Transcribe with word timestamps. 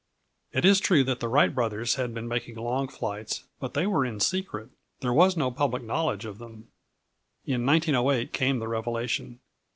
It 0.51 0.65
is 0.65 0.79
true 0.79 1.03
that 1.03 1.19
the 1.19 1.27
Wright 1.27 1.53
brothers 1.53 1.93
had 1.93 2.11
been 2.11 2.27
making 2.27 2.55
long 2.55 2.87
flights, 2.87 3.43
but 3.59 3.75
they 3.75 3.85
were 3.85 4.03
in 4.03 4.19
secret. 4.19 4.69
There 5.01 5.13
was 5.13 5.37
no 5.37 5.51
public 5.51 5.83
knowledge 5.83 6.25
of 6.25 6.39
them. 6.39 6.69
In 7.45 7.67
1908 7.67 8.33
came 8.33 8.57
the 8.57 8.67
revelation. 8.67 9.41